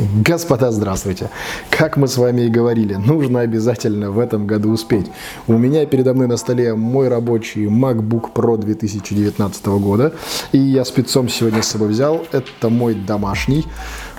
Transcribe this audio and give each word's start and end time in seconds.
Господа, 0.00 0.70
здравствуйте! 0.70 1.28
Как 1.68 1.98
мы 1.98 2.08
с 2.08 2.16
вами 2.16 2.42
и 2.42 2.48
говорили, 2.48 2.94
нужно 2.94 3.40
обязательно 3.40 4.10
в 4.10 4.18
этом 4.18 4.46
году 4.46 4.70
успеть. 4.70 5.06
У 5.46 5.58
меня 5.58 5.84
передо 5.84 6.14
мной 6.14 6.26
на 6.26 6.38
столе 6.38 6.74
мой 6.74 7.08
рабочий 7.08 7.66
MacBook 7.66 8.32
Pro 8.32 8.56
2019 8.56 9.66
года. 9.66 10.12
И 10.52 10.58
я 10.58 10.84
спецом 10.86 11.28
сегодня 11.28 11.62
с 11.62 11.68
собой 11.68 11.88
взял. 11.88 12.24
Это 12.32 12.70
мой 12.70 12.94
домашний 12.94 13.66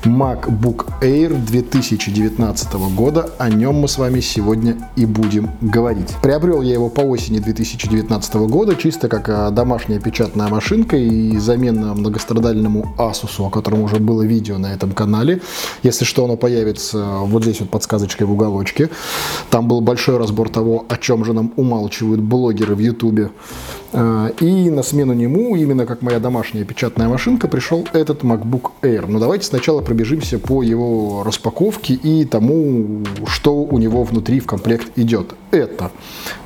MacBook 0.06 0.88
Air 1.02 1.38
2019 1.46 2.74
года. 2.96 3.30
О 3.38 3.50
нем 3.50 3.76
мы 3.76 3.88
с 3.88 3.98
вами 3.98 4.20
сегодня 4.20 4.90
и 4.96 5.06
будем 5.06 5.52
говорить. 5.62 6.16
Приобрел 6.22 6.62
я 6.62 6.74
его 6.74 6.90
по 6.90 7.02
осени 7.02 7.40
2019 7.40 8.36
года, 8.36 8.76
чисто 8.76 9.08
как 9.08 9.30
а, 9.30 9.52
домашняя 9.52 10.00
печатная 10.00 10.48
машинка 10.48 10.98
и 10.98 11.38
замена 11.38 11.94
многострадальному 11.94 12.96
Asus, 12.98 13.46
о 13.46 13.50
котором 13.50 13.82
уже 13.82 13.98
было 13.98 14.24
видео 14.24 14.58
на 14.58 14.74
этом 14.74 14.92
канале. 14.92 15.42
Если 15.84 16.06
что, 16.06 16.26
оно 16.26 16.36
появится 16.36 16.98
вот 17.24 17.44
здесь 17.44 17.60
вот 17.60 17.70
подсказочкой 17.70 18.28
в 18.28 18.32
уголочке. 18.32 18.90
Там 19.50 19.68
был 19.68 19.82
большой 19.82 20.18
разбор 20.18 20.50
того, 20.50 20.86
о 20.90 20.98
чем 20.98 21.26
же 21.26 21.34
нам 21.34 21.54
умалчивают 21.56 22.22
блогеры 22.22 22.76
в 22.76 22.80
YouTube. 22.80 23.32
А, 23.94 24.30
и 24.40 24.70
на 24.70 24.84
смену 24.84 25.14
нему, 25.14 25.56
именно 25.56 25.86
как 25.86 26.02
моя 26.02 26.20
домашняя 26.20 26.64
печатная 26.64 27.10
машинка, 27.10 27.48
пришел 27.48 27.86
этот 27.94 28.24
MacBook 28.24 28.72
Air. 28.82 29.06
Но 29.08 29.20
давайте 29.20 29.46
сначала 29.46 29.82
пробежимся 29.82 30.40
по 30.40 30.64
его 30.64 31.24
распаковке 31.24 31.94
и 31.94 32.26
тому, 32.26 33.04
что 33.28 33.56
у 33.56 33.78
него 33.78 34.04
внутри 34.04 34.40
в 34.40 34.46
комплект 34.46 34.98
идет. 34.98 35.36
Это 35.52 35.92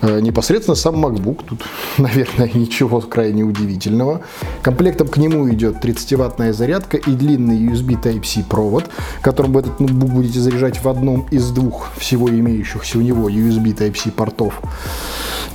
э, 0.01 0.19
непосредственно 0.21 0.75
сам 0.75 1.05
MacBook, 1.05 1.43
тут, 1.45 1.63
наверное, 1.97 2.49
ничего 2.53 2.99
крайне 3.01 3.43
удивительного. 3.43 4.21
Комплектом 4.63 5.07
к 5.07 5.17
нему 5.17 5.47
идет 5.51 5.83
30-ваттная 5.83 6.53
зарядка 6.53 6.97
и 6.97 7.11
длинный 7.11 7.57
USB 7.57 8.01
Type-C 8.01 8.45
провод, 8.49 8.85
которым 9.21 9.53
вы 9.53 9.59
этот 9.59 9.79
ноутбук 9.79 10.09
будете 10.09 10.39
заряжать 10.39 10.83
в 10.83 10.89
одном 10.89 11.27
из 11.29 11.51
двух 11.51 11.91
всего 11.97 12.29
имеющихся 12.29 12.97
у 12.97 13.01
него 13.01 13.29
USB 13.29 13.75
Type-C 13.75 14.11
портов. 14.11 14.61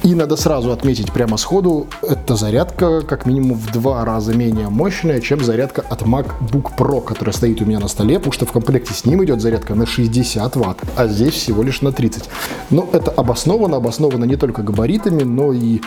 И 0.03 0.15
надо 0.15 0.37
сразу 0.37 0.73
отметить 0.73 1.13
прямо 1.13 1.37
сходу, 1.37 1.87
эта 2.01 2.35
зарядка 2.35 3.03
как 3.03 3.27
минимум 3.27 3.59
в 3.59 3.71
два 3.71 4.03
раза 4.03 4.35
менее 4.35 4.71
мощная, 4.71 5.21
чем 5.21 5.45
зарядка 5.45 5.83
от 5.83 6.03
MacBook 6.03 6.75
Pro, 6.79 7.03
которая 7.03 7.35
стоит 7.35 7.61
у 7.61 7.67
меня 7.67 7.81
на 7.81 7.89
столе, 7.89 8.19
потому 8.19 8.33
что 8.33 8.47
в 8.47 8.53
комплекте 8.53 8.95
с 8.95 9.05
ним 9.05 9.23
идет 9.25 9.43
зарядка 9.43 9.75
на 9.75 9.85
60 9.85 10.57
ватт, 10.57 10.79
а 10.97 11.07
здесь 11.07 11.35
всего 11.35 11.63
лишь 11.63 11.83
на 11.83 11.93
30. 11.93 12.31
Но 12.71 12.89
это 12.93 13.11
обосновано, 13.11 13.77
обосновано 13.77 14.25
не 14.25 14.37
только 14.37 14.63
габаритами, 14.63 15.23
но 15.23 15.53
и 15.53 15.83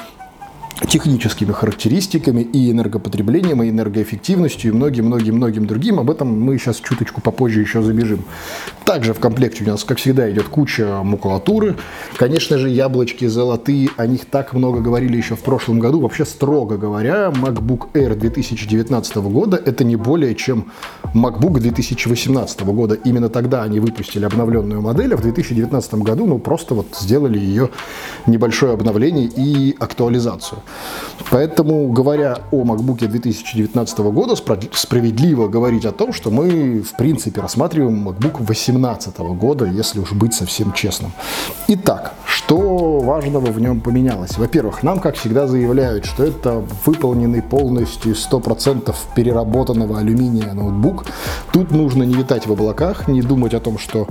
техническими 0.87 1.51
характеристиками 1.51 2.41
и 2.41 2.71
энергопотреблением, 2.71 3.63
и 3.63 3.69
энергоэффективностью, 3.69 4.71
и 4.71 4.75
многим-многим-многим 4.75 5.65
другим. 5.65 5.99
Об 5.99 6.09
этом 6.11 6.39
мы 6.39 6.57
сейчас 6.57 6.77
чуточку 6.77 7.21
попозже 7.21 7.61
еще 7.61 7.81
забежим. 7.81 8.23
Также 8.85 9.13
в 9.13 9.19
комплекте 9.19 9.63
у 9.63 9.67
нас, 9.67 9.83
как 9.83 9.97
всегда, 9.97 10.29
идет 10.29 10.47
куча 10.49 11.01
макулатуры. 11.03 11.75
Конечно 12.17 12.57
же, 12.57 12.69
яблочки 12.69 13.25
золотые, 13.25 13.89
о 13.97 14.05
них 14.07 14.25
так 14.25 14.53
много 14.53 14.81
говорили 14.81 15.17
еще 15.17 15.35
в 15.35 15.41
прошлом 15.41 15.79
году. 15.79 16.01
Вообще, 16.01 16.25
строго 16.25 16.77
говоря, 16.77 17.29
MacBook 17.29 17.91
Air 17.93 18.15
2019 18.15 19.15
года 19.17 19.61
это 19.63 19.83
не 19.83 19.95
более 19.95 20.35
чем 20.35 20.71
MacBook 21.13 21.59
2018 21.59 22.61
года. 22.63 22.95
Именно 22.95 23.29
тогда 23.29 23.63
они 23.63 23.79
выпустили 23.79 24.25
обновленную 24.25 24.81
модель, 24.81 25.13
а 25.13 25.17
в 25.17 25.21
2019 25.21 25.93
году, 25.95 26.25
ну, 26.25 26.39
просто 26.39 26.75
вот 26.75 26.87
сделали 26.99 27.39
ее 27.39 27.69
небольшое 28.27 28.73
обновление 28.73 29.25
и 29.25 29.75
актуализацию. 29.79 30.59
Поэтому, 31.29 31.87
говоря 31.91 32.39
о 32.51 32.63
MacBook 32.63 33.07
2019 33.07 33.99
года, 33.99 34.35
справедливо 34.35 35.47
говорить 35.47 35.85
о 35.85 35.91
том, 35.91 36.13
что 36.13 36.29
мы, 36.29 36.81
в 36.81 36.95
принципе, 36.97 37.41
рассматриваем 37.41 38.07
MacBook 38.07 38.37
2018 38.37 39.17
года, 39.19 39.65
если 39.65 39.99
уж 39.99 40.11
быть 40.11 40.33
совсем 40.33 40.73
честным. 40.73 41.11
Итак, 41.67 42.13
что 42.25 42.99
важного 42.99 43.47
в 43.47 43.59
нем 43.59 43.81
поменялось? 43.81 44.37
Во-первых, 44.37 44.83
нам, 44.83 44.99
как 44.99 45.15
всегда, 45.15 45.47
заявляют, 45.47 46.05
что 46.05 46.23
это 46.23 46.63
выполненный 46.85 47.41
полностью 47.41 48.13
100% 48.13 48.93
переработанного 49.15 49.99
алюминия 49.99 50.53
ноутбук. 50.53 51.05
Тут 51.51 51.71
нужно 51.71 52.03
не 52.03 52.15
витать 52.15 52.47
в 52.47 52.51
облаках, 52.51 53.07
не 53.07 53.21
думать 53.21 53.53
о 53.53 53.59
том, 53.59 53.77
что 53.77 54.07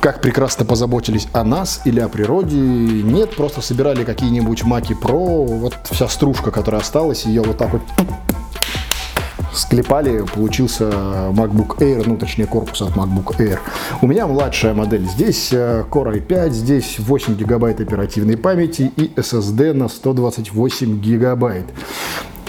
как 0.00 0.20
прекрасно 0.20 0.64
позаботились 0.64 1.28
о 1.32 1.44
нас 1.44 1.82
или 1.84 2.00
о 2.00 2.08
природе. 2.08 2.56
Нет, 2.56 3.36
просто 3.36 3.60
собирали 3.60 4.04
какие-нибудь 4.04 4.64
маки 4.64 4.94
про, 4.94 5.44
вот 5.44 5.74
вся 5.90 6.08
стружка, 6.08 6.50
которая 6.50 6.80
осталась, 6.80 7.24
ее 7.24 7.42
вот 7.42 7.58
так 7.58 7.72
вот 7.72 7.82
склепали, 9.52 10.24
получился 10.34 10.84
MacBook 10.84 11.78
Air, 11.78 12.04
ну 12.06 12.16
точнее 12.16 12.46
корпус 12.46 12.82
от 12.82 12.96
MacBook 12.96 13.36
Air. 13.38 13.58
У 14.00 14.06
меня 14.06 14.26
младшая 14.26 14.74
модель. 14.74 15.06
Здесь 15.06 15.52
э, 15.52 15.84
Core 15.90 16.24
i5, 16.24 16.50
здесь 16.50 16.98
8 16.98 17.36
гигабайт 17.36 17.80
оперативной 17.80 18.36
памяти 18.36 18.92
и 18.96 19.12
SSD 19.16 19.72
на 19.72 19.88
128 19.88 21.00
гигабайт. 21.00 21.66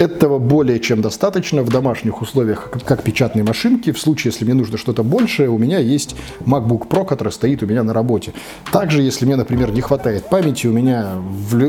Этого 0.02 0.40
более 0.40 0.80
чем 0.80 1.00
достаточно 1.00 1.62
в 1.62 1.68
домашних 1.68 2.22
условиях, 2.22 2.72
как 2.84 3.04
печатной 3.04 3.44
машинки. 3.44 3.92
В 3.92 4.00
случае, 4.00 4.32
если 4.32 4.44
мне 4.44 4.54
нужно 4.54 4.76
что-то 4.76 5.04
большее, 5.04 5.48
у 5.48 5.58
меня 5.58 5.78
есть 5.78 6.16
MacBook 6.40 6.88
Pro, 6.88 7.04
который 7.04 7.32
стоит 7.32 7.62
у 7.62 7.66
меня 7.66 7.84
на 7.84 7.94
работе. 7.94 8.32
Также, 8.72 9.00
если 9.00 9.26
мне, 9.26 9.36
например, 9.36 9.70
не 9.70 9.80
хватает 9.80 10.28
памяти, 10.28 10.66
у 10.66 10.72
меня 10.72 11.22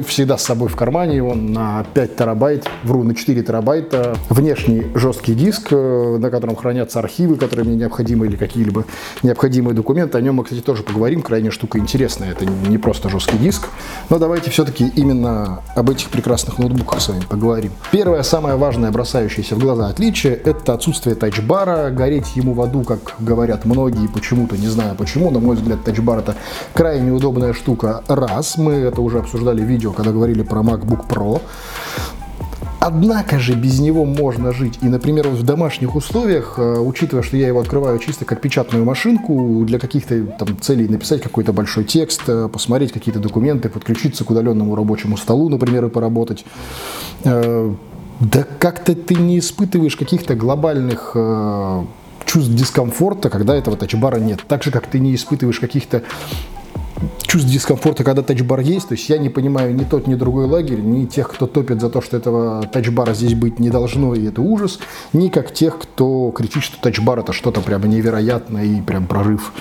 всегда 0.08 0.40
с 0.40 0.44
собой 0.46 0.68
в 0.68 0.76
кармане 0.76 1.22
он 1.22 1.54
на 1.54 1.86
5 1.94 2.16
терабайт, 2.16 2.68
вру, 2.84 3.04
на 3.04 3.14
4 3.14 3.44
терабайта, 3.44 4.18
внешний 4.30 4.88
жесткий 4.96 5.36
диск, 5.36 5.68
э, 5.70 6.18
на 6.18 6.32
котором 6.32 6.56
хранятся 6.56 6.98
архивы, 6.98 7.36
которые 7.36 7.68
мне 7.68 7.76
необходимы, 7.76 8.26
или 8.26 8.36
какие-либо 8.36 8.86
необходимые 9.22 9.76
документы. 9.76 10.18
О 10.18 10.22
нем 10.22 10.38
мы, 10.38 10.44
кстати, 10.44 10.62
тоже 10.62 10.82
поговорим. 10.82 11.22
Крайне 11.22 11.52
штука 11.52 11.78
интересная. 11.78 12.32
Это 12.32 12.48
не 12.48 12.80
просто 12.80 13.10
жесткий 13.10 13.38
диск. 13.38 13.68
Но 14.10 14.18
давайте 14.18 14.50
все-таки 14.50 14.92
именно 14.96 15.62
об 15.76 15.92
этих 15.92 16.10
прекрасных 16.10 16.58
ноутбуках 16.58 17.00
с 17.00 17.10
вами 17.10 17.22
поговорим. 17.30 17.72
Первое 17.92 18.23
самое 18.24 18.56
важное, 18.56 18.92
бросающееся 18.92 19.56
в 19.56 19.60
глаза 19.60 19.88
отличие, 19.88 20.34
это 20.34 20.74
отсутствие 20.74 21.16
тачбара. 21.16 21.90
Гореть 21.90 22.36
ему 22.36 22.54
в 22.54 22.62
аду, 22.62 22.84
как 22.84 23.16
говорят 23.20 23.66
многие, 23.66 24.08
почему-то, 24.08 24.58
не 24.58 24.68
знаю 24.68 24.96
почему, 24.96 25.32
на 25.32 25.40
мой 25.40 25.56
взгляд, 25.56 25.84
тачбар 25.84 26.20
это 26.20 26.36
крайне 26.74 27.12
удобная 27.12 27.54
штука. 27.54 28.04
Раз, 28.08 28.58
мы 28.58 28.74
это 28.74 29.02
уже 29.02 29.20
обсуждали 29.20 29.62
в 29.62 29.66
видео, 29.66 29.92
когда 29.94 30.12
говорили 30.12 30.44
про 30.44 30.62
MacBook 30.62 31.08
Pro. 31.08 31.42
Однако 32.86 33.40
же 33.40 33.54
без 33.54 33.80
него 33.80 34.04
можно 34.04 34.52
жить. 34.52 34.80
И, 34.82 34.90
например, 34.90 35.30
в 35.30 35.42
домашних 35.44 35.96
условиях, 35.96 36.56
э, 36.58 36.80
учитывая, 36.80 37.24
что 37.24 37.38
я 37.38 37.48
его 37.48 37.62
открываю 37.62 37.98
чисто 37.98 38.26
как 38.26 38.42
печатную 38.42 38.84
машинку, 38.84 39.64
для 39.66 39.80
каких-то 39.80 40.22
там 40.38 40.60
целей 40.60 40.90
написать 40.90 41.22
какой-то 41.22 41.54
большой 41.54 41.86
текст, 41.86 42.24
э, 42.28 42.50
посмотреть 42.52 42.92
какие-то 42.92 43.22
документы, 43.22 43.70
подключиться 43.70 44.26
к 44.26 44.32
удаленному 44.32 44.76
рабочему 44.76 45.16
столу, 45.16 45.48
например, 45.48 45.86
и 45.86 45.90
поработать, 45.90 46.44
э, 47.24 47.74
да 48.20 48.46
как-то 48.60 48.96
ты 48.96 49.16
не 49.16 49.40
испытываешь 49.40 49.96
каких-то 49.96 50.36
глобальных 50.36 51.12
э, 51.16 51.84
чувств 52.26 52.52
дискомфорта, 52.52 53.30
когда 53.30 53.56
этого 53.56 53.78
тачбара 53.78 54.18
нет. 54.18 54.42
Так 54.48 54.64
же, 54.64 54.72
как 54.72 54.88
ты 54.88 55.00
не 55.00 55.16
испытываешь 55.16 55.60
каких-то 55.60 56.04
чувств 57.34 57.50
дискомфорта, 57.50 58.04
когда 58.04 58.22
тачбар 58.22 58.60
есть. 58.60 58.90
То 58.90 58.94
есть 58.94 59.10
я 59.10 59.18
не 59.18 59.30
понимаю 59.30 59.74
ни 59.74 59.84
тот, 59.84 60.06
ни 60.06 60.14
другой 60.14 60.46
лагерь, 60.46 60.82
ни 60.82 61.06
тех, 61.06 61.30
кто 61.30 61.48
топит 61.48 61.82
за 61.82 61.90
то, 61.90 62.00
что 62.00 62.16
этого 62.16 62.62
тачбара 62.68 63.16
здесь 63.16 63.34
быть 63.34 63.58
не 63.58 63.72
должно, 63.72 64.14
и 64.14 64.28
это 64.28 64.42
ужас, 64.44 64.78
ни 65.14 65.30
как 65.30 65.52
тех, 65.52 65.80
кто 65.80 66.30
кричит, 66.30 66.62
что 66.62 66.80
тачбар 66.80 67.20
это 67.20 67.34
что-то 67.34 67.62
прямо 67.62 67.88
невероятное 67.88 68.66
и 68.66 68.82
прям 68.82 69.08
прорыв. 69.08 69.52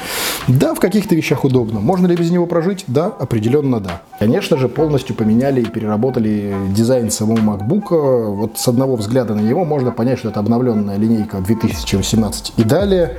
Да, 0.48 0.74
в 0.74 0.80
каких-то 0.80 1.14
вещах 1.14 1.44
удобно. 1.44 1.80
Можно 1.80 2.08
ли 2.08 2.14
без 2.14 2.30
него 2.30 2.46
прожить? 2.46 2.84
Да, 2.88 3.06
определенно 3.06 3.80
да. 3.80 4.02
Конечно 4.18 4.58
же, 4.58 4.68
полностью 4.68 5.16
поменяли 5.16 5.62
и 5.62 5.64
переработали 5.64 6.54
дизайн 6.74 7.10
самого 7.10 7.38
MacBook. 7.38 8.34
Вот 8.34 8.58
с 8.58 8.68
одного 8.68 8.96
взгляда 8.96 9.34
на 9.34 9.40
него 9.40 9.64
можно 9.64 9.92
понять, 9.92 10.18
что 10.18 10.28
это 10.28 10.40
обновленная 10.40 10.98
линейка 10.98 11.38
2018 11.38 12.52
и 12.58 12.64
далее, 12.64 13.16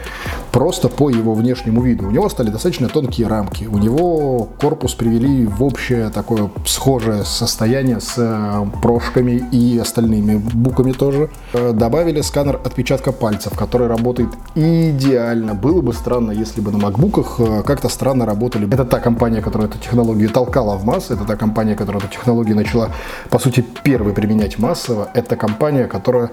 просто 0.51 0.89
по 0.89 1.09
его 1.09 1.33
внешнему 1.33 1.81
виду. 1.81 2.07
У 2.07 2.11
него 2.11 2.29
стали 2.29 2.49
достаточно 2.49 2.87
тонкие 2.87 3.27
рамки. 3.27 3.63
У 3.65 3.79
него 3.79 4.42
корпус 4.45 4.93
привели 4.93 5.45
в 5.45 5.63
общее 5.63 6.09
такое 6.09 6.49
схожее 6.65 7.23
состояние 7.23 7.99
с 7.99 8.15
э, 8.17 8.65
прошками 8.81 9.43
и 9.51 9.77
остальными 9.77 10.37
буками 10.37 10.91
тоже. 10.91 11.29
Э, 11.53 11.71
добавили 11.73 12.21
сканер 12.21 12.59
отпечатка 12.63 13.11
пальцев, 13.11 13.57
который 13.57 13.87
работает 13.87 14.29
идеально. 14.55 15.53
Было 15.53 15.81
бы 15.81 15.93
странно, 15.93 16.31
если 16.31 16.61
бы 16.61 16.71
на 16.71 16.77
ноутбуках 16.77 17.39
э, 17.39 17.63
как-то 17.63 17.89
странно 17.89 18.25
работали. 18.25 18.67
Это 18.73 18.85
та 18.85 18.99
компания, 18.99 19.41
которая 19.41 19.69
эту 19.69 19.77
технологию 19.77 20.29
толкала 20.29 20.77
в 20.77 20.85
массы, 20.85 21.13
это 21.13 21.25
та 21.25 21.35
компания, 21.35 21.75
которая 21.75 22.01
эту 22.01 22.11
технологию 22.11 22.55
начала, 22.55 22.89
по 23.29 23.39
сути, 23.39 23.65
первой 23.83 24.13
применять 24.13 24.59
массово. 24.59 25.09
Это 25.13 25.35
компания, 25.35 25.85
которая 25.85 26.31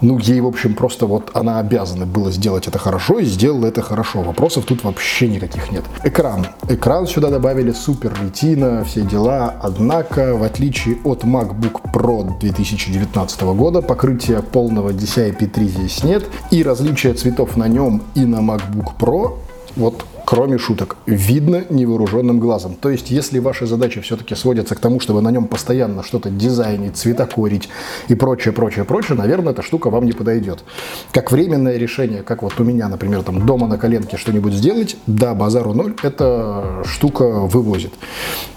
ну, 0.00 0.18
ей, 0.18 0.40
в 0.40 0.46
общем, 0.46 0.74
просто 0.74 1.06
вот 1.06 1.30
она 1.34 1.58
обязана 1.58 2.06
была 2.06 2.30
сделать 2.30 2.68
это 2.68 2.78
хорошо 2.78 3.18
и 3.18 3.24
сделала 3.24 3.66
это 3.66 3.82
хорошо. 3.82 4.22
Вопросов 4.22 4.64
тут 4.64 4.84
вообще 4.84 5.28
никаких 5.28 5.70
нет. 5.70 5.84
Экран. 6.04 6.46
Экран 6.68 7.06
сюда 7.06 7.30
добавили 7.30 7.72
супер 7.72 8.12
ретина, 8.22 8.84
все 8.84 9.02
дела. 9.02 9.54
Однако, 9.62 10.36
в 10.36 10.42
отличие 10.42 10.96
от 11.04 11.24
MacBook 11.24 11.92
Pro 11.92 12.38
2019 12.38 13.42
года, 13.42 13.82
покрытия 13.82 14.42
полного 14.42 14.90
DCI-P3 14.90 15.64
здесь 15.64 16.04
нет. 16.04 16.24
И 16.50 16.62
различия 16.62 17.14
цветов 17.14 17.56
на 17.56 17.68
нем 17.68 18.02
и 18.14 18.24
на 18.24 18.36
MacBook 18.36 18.96
Pro 18.98 19.38
вот 19.76 20.04
кроме 20.24 20.58
шуток, 20.58 20.96
видно 21.06 21.64
невооруженным 21.70 22.40
глазом. 22.40 22.74
То 22.74 22.90
есть, 22.90 23.10
если 23.10 23.38
ваши 23.38 23.66
задачи 23.66 24.00
все-таки 24.00 24.34
сводятся 24.34 24.74
к 24.74 24.80
тому, 24.80 25.00
чтобы 25.00 25.20
на 25.20 25.30
нем 25.30 25.46
постоянно 25.46 26.02
что-то 26.02 26.30
дизайнить, 26.30 26.96
цветокорить 26.96 27.68
и 28.08 28.14
прочее, 28.14 28.52
прочее, 28.52 28.84
прочее, 28.84 29.16
наверное, 29.16 29.52
эта 29.52 29.62
штука 29.62 29.90
вам 29.90 30.06
не 30.06 30.12
подойдет. 30.12 30.64
Как 31.12 31.32
временное 31.32 31.76
решение, 31.76 32.22
как 32.22 32.42
вот 32.42 32.58
у 32.58 32.64
меня, 32.64 32.88
например, 32.88 33.22
там 33.22 33.46
дома 33.46 33.66
на 33.66 33.78
коленке 33.78 34.16
что-нибудь 34.16 34.54
сделать, 34.54 34.96
да, 35.06 35.34
базару 35.34 35.74
ноль, 35.74 35.94
эта 36.02 36.82
штука 36.84 37.24
вывозит. 37.24 37.92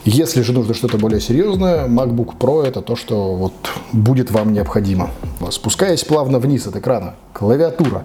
Если 0.06 0.42
же 0.42 0.54
нужно 0.54 0.74
что-то 0.74 0.98
более 0.98 1.20
серьезное, 1.20 1.88
MacBook 1.88 2.38
Pro 2.40 2.64
это 2.64 2.82
то, 2.82 2.96
что 2.96 3.36
вот 3.36 3.54
будет 3.92 4.32
вам 4.32 4.54
необходимо. 4.54 5.12
Спускаясь 5.52 6.04
плавно 6.04 6.40
вниз 6.40 6.68
от 6.68 6.76
экрана, 6.78 7.16
клавиатура. 7.34 8.04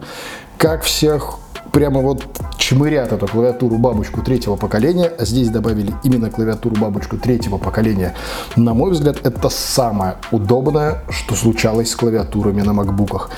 Как 0.59 0.83
всех 0.83 1.39
прямо 1.73 2.01
вот 2.01 2.25
чмырят 2.59 3.13
эту 3.13 3.27
клавиатуру 3.27 3.77
бабочку 3.79 4.23
третьего 4.23 4.57
поколения, 4.57 5.13
здесь 5.19 5.49
добавили 5.49 5.93
именно 6.05 6.31
клавиатуру 6.31 6.77
бабочку 6.77 7.17
третьего 7.17 7.59
поколения. 7.59 8.15
На 8.57 8.75
мой 8.75 8.93
взгляд, 8.93 9.27
это 9.27 9.49
самое 9.49 10.17
удобное, 10.31 11.03
что 11.09 11.35
случалось 11.35 11.91
с 11.91 11.97
клавиатурами 11.97 12.63
на 12.63 12.73
макбуках. 12.73 13.31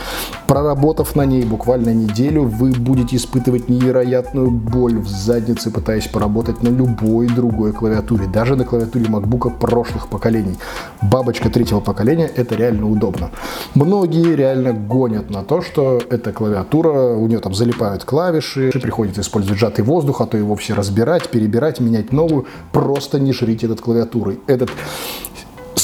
Проработав 0.46 1.16
на 1.16 1.24
ней 1.24 1.44
буквально 1.44 1.94
неделю, 1.94 2.42
вы 2.44 2.70
будете 2.72 3.16
испытывать 3.16 3.68
невероятную 3.68 4.50
боль 4.50 4.98
в 4.98 5.08
заднице, 5.08 5.70
пытаясь 5.70 6.06
поработать 6.06 6.62
на 6.62 6.68
любой 6.68 7.28
другой 7.28 7.72
клавиатуре, 7.72 8.26
даже 8.26 8.54
на 8.54 8.64
клавиатуре 8.64 9.08
макбука 9.08 9.48
прошлых 9.48 10.08
поколений. 10.08 10.56
Бабочка 11.00 11.48
третьего 11.48 11.80
поколения– 11.80 12.30
это 12.36 12.56
реально 12.56 12.90
удобно. 12.90 13.30
Многие 13.74 14.34
реально 14.34 14.72
гонят 14.72 15.30
на 15.30 15.44
то, 15.44 15.62
что 15.62 16.00
эта 16.10 16.32
клавиатура, 16.32 17.14
у 17.14 17.26
нее 17.26 17.38
там 17.38 17.54
залипают 17.54 18.04
клавиши, 18.04 18.70
приходится 18.70 19.22
использовать 19.22 19.58
сжатый 19.58 19.84
воздух, 19.84 20.20
а 20.20 20.26
то 20.26 20.36
его 20.36 20.56
все 20.56 20.74
разбирать, 20.74 21.30
перебирать, 21.30 21.80
менять 21.80 22.12
новую. 22.12 22.44
Просто 22.72 23.18
не 23.18 23.32
жрите 23.32 23.66
этот 23.66 23.80
клавиатурой. 23.80 24.38
Этот 24.46 24.70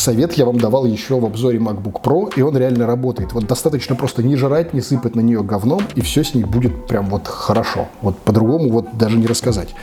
совет 0.00 0.32
я 0.34 0.46
вам 0.46 0.58
давал 0.58 0.86
еще 0.86 1.20
в 1.20 1.24
обзоре 1.24 1.58
MacBook 1.58 2.02
Pro, 2.02 2.32
и 2.34 2.42
он 2.42 2.56
реально 2.56 2.86
работает. 2.86 3.32
Вот 3.32 3.46
достаточно 3.46 3.94
просто 3.94 4.22
не 4.22 4.36
жрать, 4.36 4.74
не 4.74 4.80
сыпать 4.80 5.14
на 5.14 5.20
нее 5.20 5.42
говном, 5.42 5.82
и 5.94 6.00
все 6.00 6.24
с 6.24 6.34
ней 6.34 6.44
будет 6.44 6.86
прям 6.86 7.06
вот 7.06 7.28
хорошо. 7.28 7.88
Вот 8.02 8.18
по-другому 8.18 8.70
вот 8.70 8.96
даже 8.96 9.16
не 9.16 9.26
рассказать. 9.26 9.74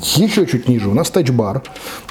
Еще 0.00 0.46
чуть 0.46 0.68
ниже 0.68 0.88
у 0.88 0.94
нас 0.94 1.10
тачбар. 1.10 1.62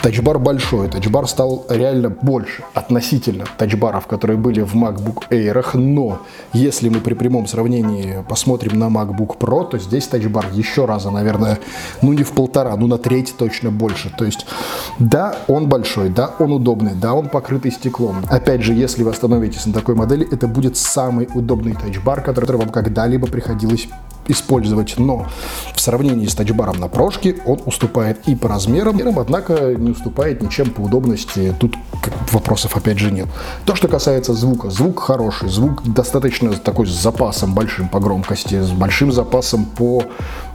Тачбар 0.02 0.40
большой. 0.40 0.90
Тачбар 0.90 1.28
стал 1.28 1.66
реально 1.70 2.10
больше 2.10 2.64
относительно 2.74 3.46
тачбаров, 3.58 4.08
которые 4.08 4.38
были 4.38 4.62
в 4.62 4.76
MacBook 4.76 5.30
Air. 5.30 5.78
Но 5.78 6.20
если 6.54 6.90
мы 6.90 7.00
при 7.00 7.14
прямом 7.14 7.48
сравнении 7.48 8.24
посмотрим 8.28 8.80
на 8.80 8.86
MacBook 8.86 9.38
Pro, 9.38 9.70
то 9.70 9.78
здесь 9.78 10.08
тачбар 10.08 10.48
еще 10.54 10.86
раза, 10.86 11.12
наверное, 11.12 11.60
ну 12.02 12.14
не 12.14 12.24
в 12.24 12.32
полтора, 12.32 12.76
ну 12.76 12.88
на 12.88 12.98
треть 12.98 13.36
точно 13.38 13.72
больше. 13.72 14.14
То 14.18 14.26
есть, 14.26 14.46
да, 15.00 15.36
он 15.48 15.68
большой, 15.68 16.10
да, 16.10 16.32
он 16.40 16.52
удобный, 16.52 16.96
да, 16.96 17.14
он 17.14 17.30
покрытый 17.30 17.72
стеклом. 17.72 18.26
Опять 18.30 18.64
же, 18.64 18.74
если 18.74 19.04
вы 19.04 19.12
остановитесь 19.12 19.66
на 19.66 19.74
такой 19.74 19.96
модели, 19.96 20.28
это 20.30 20.48
будет 20.48 20.78
самый 20.78 21.30
удобный 21.34 21.74
тачбар, 21.74 22.22
который 22.22 22.58
вам 22.58 22.70
когда-либо 22.70 23.28
приходилось 23.28 23.88
использовать, 24.28 24.98
но 24.98 25.28
в 25.74 25.80
сравнении 25.80 26.28
с 26.28 26.36
тачбаром 26.36 26.80
на 26.80 26.88
прошке 26.88 27.38
он 27.46 27.62
уступает 27.66 28.28
и 28.28 28.36
по 28.36 28.48
размерам, 28.48 29.20
однако 29.20 29.74
не 29.76 29.92
уступает 29.92 30.42
ничем 30.42 30.72
по 30.72 30.82
удобности. 30.82 31.54
Тут 31.60 31.76
вопросов 32.32 32.76
опять 32.76 33.00
же 33.00 33.12
нет. 33.12 33.28
То, 33.66 33.76
что 33.76 33.88
касается 33.88 34.34
звука. 34.34 34.70
Звук 34.70 35.00
хороший, 35.00 35.50
звук 35.50 35.84
достаточно 35.84 36.54
такой 36.54 36.88
с 36.88 36.92
запасом 36.92 37.54
большим 37.54 37.90
по 37.90 38.00
громкости, 38.00 38.62
с 38.62 38.72
большим 38.72 39.12
запасом 39.12 39.66
по 39.66 40.04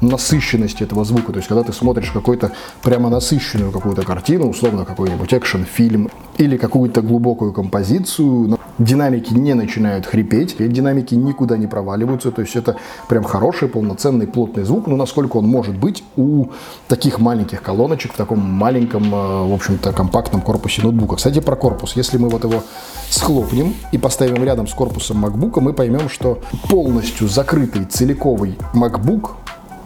насыщенности 0.00 0.82
этого 0.82 1.04
звука. 1.04 1.32
То 1.32 1.38
есть, 1.38 1.48
когда 1.48 1.62
ты 1.62 1.72
смотришь 1.72 2.10
какой-то 2.10 2.52
прямо 2.82 3.10
насыщенную 3.10 3.72
какую-то 3.72 4.02
картину, 4.02 4.48
условно 4.48 4.84
какой-нибудь 4.84 5.32
экшен-фильм 5.32 6.10
или 6.36 6.56
какую-то 6.56 7.02
глубокую 7.02 7.52
композицию, 7.52 8.58
динамики 8.78 9.34
не 9.34 9.54
начинают 9.54 10.06
хрипеть, 10.06 10.56
динамики 10.58 11.14
никуда 11.14 11.56
не 11.56 11.66
проваливаются, 11.66 12.30
то 12.30 12.42
есть 12.42 12.54
это 12.54 12.76
прям 13.08 13.24
хороший, 13.24 13.57
полноценный, 13.66 14.26
плотный 14.26 14.64
звук, 14.64 14.86
но 14.86 14.96
насколько 14.96 15.38
он 15.38 15.46
может 15.46 15.76
быть 15.76 16.04
у 16.16 16.46
таких 16.86 17.18
маленьких 17.18 17.62
колоночек 17.62 18.12
в 18.12 18.16
таком 18.16 18.38
маленьком, 18.38 19.12
э, 19.12 19.48
в 19.48 19.54
общем-то, 19.54 19.92
компактном 19.92 20.42
корпусе 20.42 20.82
ноутбука. 20.82 21.16
Кстати, 21.16 21.40
про 21.40 21.56
корпус. 21.56 21.96
Если 21.96 22.18
мы 22.18 22.28
вот 22.28 22.44
его 22.44 22.62
схлопнем 23.10 23.74
и 23.90 23.98
поставим 23.98 24.44
рядом 24.44 24.68
с 24.68 24.74
корпусом 24.74 25.24
MacBook, 25.24 25.60
мы 25.60 25.72
поймем, 25.72 26.08
что 26.08 26.38
полностью 26.68 27.26
закрытый 27.28 27.86
целиковый 27.86 28.56
MacBook 28.74 29.30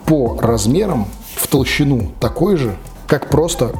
по 0.04 0.38
размерам 0.40 1.06
в 1.36 1.46
толщину 1.46 2.10
такой 2.20 2.56
же, 2.56 2.76
как 3.06 3.30
просто 3.30 3.72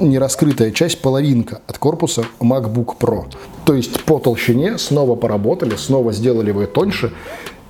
нераскрытая 0.00 0.70
часть, 0.70 1.00
половинка 1.00 1.60
от 1.66 1.78
корпуса 1.78 2.24
MacBook 2.40 2.96
Pro. 2.98 3.24
То 3.64 3.74
есть 3.74 4.02
по 4.04 4.18
толщине 4.18 4.78
снова 4.78 5.14
поработали, 5.14 5.76
снова 5.76 6.12
сделали 6.12 6.48
его 6.48 6.66
тоньше, 6.66 7.12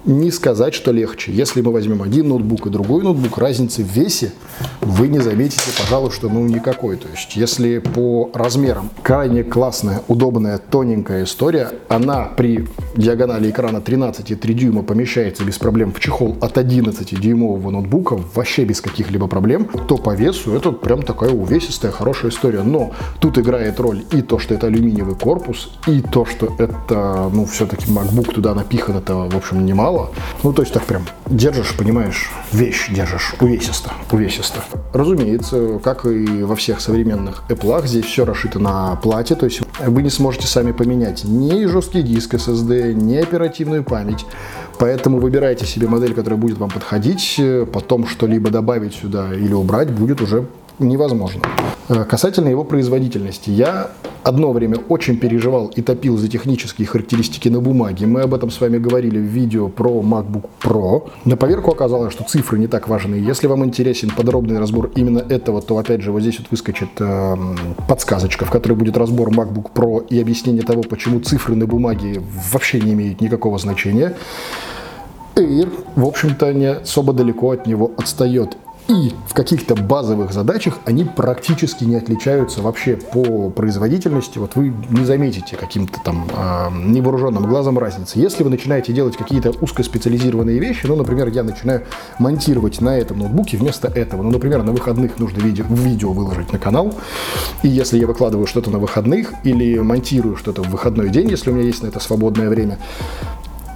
не 0.09 0.31
сказать, 0.31 0.75
что 0.75 0.91
легче. 0.91 1.33
Если 1.33 1.61
мы 1.61 1.71
возьмем 1.71 2.03
один 2.03 2.29
ноутбук 2.29 2.67
и 2.67 2.71
другой 2.71 3.03
ноутбук, 3.03 3.37
разницы 3.39 3.85
в 3.85 3.89
весе 3.89 4.33
вы 4.81 5.09
не 5.09 5.19
заметите, 5.19 5.71
пожалуй, 5.79 6.11
что 6.11 6.29
ну 6.29 6.47
никакой. 6.47 6.97
То 6.97 7.09
есть, 7.09 7.37
если 7.37 7.79
по 7.79 8.31
размерам 8.33 8.91
крайне 9.03 9.45
классная, 9.45 10.03
удобная, 10.09 10.59
тоненькая 10.59 11.25
история, 11.25 11.73
она 11.89 12.25
при 12.25 12.67
диагонали 12.97 13.51
экрана 13.51 13.79
13,3 13.79 14.53
дюйма 14.55 14.83
помещается 14.83 15.45
без 15.45 15.59
проблем 15.59 15.93
в 15.93 16.01
чехол 16.01 16.37
от 16.41 16.57
11-дюймового 16.57 17.71
ноутбука, 17.71 18.19
вообще 18.35 18.65
без 18.65 18.81
каких-либо 18.81 19.27
проблем, 19.27 19.69
то 19.89 19.99
по 19.99 20.15
весу 20.15 20.55
это 20.55 20.73
прям 20.73 21.03
такая 21.03 21.31
увесистая, 21.31 21.93
хорошая 21.93 22.31
история. 22.31 22.63
Но 22.63 22.93
тут 23.21 23.37
играет 23.37 23.79
роль 23.79 24.05
и 24.11 24.23
то, 24.23 24.39
что 24.39 24.55
это 24.55 24.69
алюминиевый 24.69 25.17
корпус, 25.17 25.71
и 25.87 26.01
то, 26.01 26.25
что 26.25 26.55
это, 26.59 27.31
ну, 27.33 27.45
все-таки 27.45 27.91
MacBook 27.91 28.33
туда 28.33 28.55
напихан, 28.55 28.97
это, 28.97 29.15
в 29.15 29.37
общем, 29.37 29.67
немало 29.67 29.98
Ну, 30.43 30.53
то 30.53 30.63
есть 30.63 30.73
так 30.75 30.85
прям 30.85 31.03
держишь, 31.27 31.77
понимаешь, 31.77 32.31
вещь 32.53 32.89
держишь 32.91 33.35
увесисто, 33.41 33.93
увесисто. 34.11 34.65
Разумеется, 34.93 35.79
как 35.83 36.07
и 36.07 36.43
во 36.43 36.57
всех 36.57 36.81
современных 36.81 37.43
Apple, 37.49 37.87
здесь 37.87 38.05
все 38.05 38.25
расшито 38.25 38.59
на 38.59 38.97
плате, 38.97 39.35
то 39.35 39.47
есть 39.47 39.61
вы 39.81 40.03
не 40.03 40.11
сможете 40.11 40.47
сами 40.47 40.73
поменять 40.73 41.25
ни 41.25 41.67
жесткий 41.67 42.03
диск 42.03 42.35
SSD, 42.35 42.95
ни 42.95 43.17
оперативную 43.17 43.85
память. 43.85 44.25
Поэтому 44.79 45.19
выбирайте 45.19 45.67
себе 45.67 45.89
модель, 45.89 46.15
которая 46.15 46.39
будет 46.39 46.59
вам 46.59 46.71
подходить. 46.71 47.41
Потом 47.73 48.07
что-либо 48.07 48.51
добавить 48.51 48.95
сюда 48.95 49.35
или 49.35 49.53
убрать 49.53 49.91
будет 49.91 50.21
уже 50.21 50.47
невозможно. 50.79 51.43
Э, 51.89 52.05
касательно 52.05 52.49
его 52.49 52.65
производительности, 52.65 53.51
я 53.51 53.91
одно 54.23 54.53
время 54.53 54.77
очень 54.89 55.17
переживал 55.17 55.69
и 55.69 55.83
топил 55.83 56.19
за 56.19 56.29
технические 56.29 56.87
характеристики 56.87 57.49
на 57.49 57.61
бумаге. 57.61 58.07
Мы 58.07 58.21
об 58.23 58.35
этом 58.35 58.51
с 58.51 58.61
вами 58.61 58.79
говорили 58.79 59.19
в 59.19 59.23
видео 59.23 59.69
про 59.69 60.03
MacBook 60.03 60.45
Pro. 60.61 61.11
На 61.25 61.37
поверку 61.37 61.71
оказалось, 61.71 62.13
что 62.13 62.25
цифры 62.25 62.59
не 62.59 62.67
так 62.67 62.89
важны. 62.89 63.15
Если 63.15 63.47
вам 63.47 63.65
интересен 63.65 64.11
подробный 64.11 64.59
разбор 64.59 64.91
именно 64.95 65.21
этого, 65.21 65.63
то 65.63 65.79
опять 65.79 66.03
же 66.03 66.13
вот 66.13 66.21
здесь 66.21 66.39
вот 66.39 66.49
выскочит 66.51 66.91
э, 66.99 67.37
подсказочка, 67.89 68.45
в 68.45 68.51
которой 68.51 68.75
будет 68.75 68.97
разбор 68.97 69.31
MacBook 69.31 69.73
Pro 69.73 70.07
и 70.07 70.21
объяснение 70.21 70.63
того, 70.63 70.83
почему 70.83 71.21
цифры 71.21 71.55
на 71.55 71.67
бумаге 71.67 72.23
вообще 72.53 72.81
не 72.81 72.93
имеют 72.93 73.21
никакого 73.21 73.59
значения. 73.59 74.15
Air, 75.37 75.73
в 75.97 76.05
общем-то, 76.05 76.53
не 76.53 76.67
особо 76.67 77.13
далеко 77.13 77.53
от 77.53 77.67
него 77.67 77.93
отстает. 77.97 78.57
И 78.89 79.13
в 79.27 79.35
каких-то 79.35 79.75
базовых 79.75 80.33
задачах 80.33 80.79
они 80.87 81.05
практически 81.05 81.85
не 81.85 81.97
отличаются 81.97 82.63
вообще 82.63 82.97
по 82.97 83.51
производительности. 83.51 84.39
Вот 84.39 84.57
вы 84.57 84.73
не 84.89 85.05
заметите 85.05 85.57
каким-то 85.57 86.01
там 86.03 86.27
э, 86.35 86.69
невооруженным 86.73 87.47
глазом 87.47 87.79
разницы. 87.79 88.19
Если 88.19 88.45
вы 88.45 88.49
начинаете 88.49 88.95
делать 88.95 89.15
какие-то 89.15 89.51
узкоспециализированные 89.51 90.59
вещи, 90.59 90.87
ну, 90.87 90.97
например, 90.97 91.29
я 91.29 91.43
начинаю 91.43 91.85
монтировать 92.19 92.81
на 92.81 92.97
этом 92.97 93.19
ноутбуке 93.19 93.59
вместо 93.59 93.89
этого. 93.89 94.23
Ну, 94.23 94.31
например, 94.31 94.63
на 94.63 94.73
выходных 94.73 95.19
нужно 95.19 95.43
видео, 95.43 95.67
видео 95.69 96.13
выложить 96.13 96.51
на 96.55 96.59
канал. 96.59 96.95
И 97.63 97.69
если 97.69 97.99
я 97.99 98.07
выкладываю 98.07 98.47
что-то 98.47 98.71
на 98.71 98.79
выходных 98.79 99.35
или 99.45 99.79
монтирую 99.79 100.37
что-то 100.37 100.63
в 100.63 100.71
выходной 100.71 101.11
день, 101.11 101.29
если 101.29 101.51
у 101.51 101.53
меня 101.53 101.67
есть 101.67 101.83
на 101.83 101.89
это 101.89 102.01
свободное 102.01 102.49
время, 102.49 102.79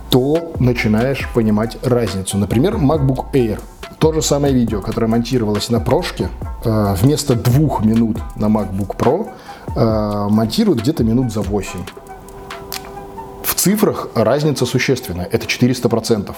то 0.08 0.54
начинаешь 0.58 1.28
понимать 1.34 1.76
разницу. 1.82 2.38
Например, 2.38 2.76
MacBook 2.76 3.26
Air– 3.34 3.60
то 4.02 4.12
же 4.12 4.20
самое 4.20 4.52
видео, 4.52 4.80
которое 4.80 5.06
монтировалось 5.06 5.70
на 5.70 5.78
прошке, 5.78 6.28
э, 6.64 6.94
вместо 7.00 7.36
двух 7.36 7.84
минут 7.84 8.18
на 8.34 8.46
MacBook 8.46 8.96
Pro 8.96 9.30
э, 9.76 10.28
монтируют 10.28 10.80
где-то 10.80 11.04
минут 11.04 11.32
за 11.32 11.40
8 11.40 11.84
цифрах 13.62 14.08
разница 14.14 14.66
существенная, 14.66 15.28
это 15.30 15.46
400%. 15.46 16.34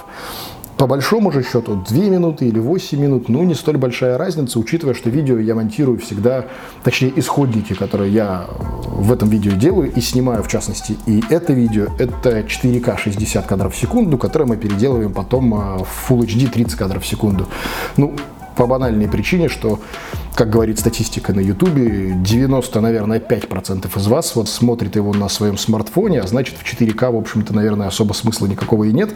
По 0.77 0.87
большому 0.89 1.31
же 1.31 1.43
счету 1.43 1.77
2 1.89 1.97
минуты 2.05 2.49
или 2.49 2.59
8 2.59 2.99
минут, 2.99 3.29
ну 3.29 3.43
не 3.45 3.55
столь 3.55 3.77
большая 3.77 4.19
разница, 4.19 4.59
учитывая, 4.59 4.95
что 4.95 5.09
видео 5.09 5.39
я 5.39 5.55
монтирую 5.55 5.99
всегда, 5.99 6.47
точнее 6.83 7.13
исходники, 7.17 7.75
которые 7.75 8.13
я 8.13 8.47
в 8.87 9.13
этом 9.13 9.29
видео 9.29 9.53
делаю 9.53 9.93
и 9.93 10.01
снимаю 10.01 10.43
в 10.43 10.49
частности. 10.49 10.97
И 11.07 11.23
это 11.31 11.53
видео, 11.53 11.87
это 11.99 12.41
4К 12.41 12.99
60 12.99 13.47
кадров 13.47 13.75
в 13.75 13.77
секунду, 13.77 14.19
которое 14.19 14.47
мы 14.47 14.57
переделываем 14.57 15.13
потом 15.13 15.55
э, 15.55 15.85
в 15.85 16.11
Full 16.11 16.27
HD 16.27 16.51
30 16.51 16.77
кадров 16.77 17.03
в 17.03 17.07
секунду. 17.07 17.47
Ну, 17.97 18.15
по 18.57 18.67
банальной 18.67 19.09
причине, 19.09 19.49
что, 19.49 19.81
как 20.35 20.51
говорит 20.51 20.79
статистика 20.79 21.33
на 21.33 21.41
YouTube, 21.41 22.23
90, 22.23 22.81
наверное, 22.81 23.19
5% 23.19 23.99
из 23.99 24.07
вас 24.07 24.37
вот 24.37 24.49
смотрит 24.49 24.97
его 24.97 25.13
на 25.13 25.29
своем 25.29 25.59
смартфоне, 25.59 26.21
а 26.21 26.27
значит 26.27 26.57
в 26.57 26.65
4К, 26.65 27.11
в 27.11 27.17
общем-то, 27.17 27.55
наверное, 27.55 27.89
особо 27.89 28.13
смысла 28.13 28.47
никакого 28.47 28.85
и 28.85 28.93
нет. 28.93 29.11